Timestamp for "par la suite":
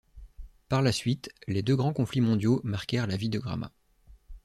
0.67-1.29